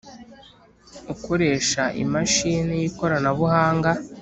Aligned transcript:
ukoresha 1.13 1.83
imashini 2.03 2.73
y 2.81 2.85
ikoranabuhanga 2.89 3.91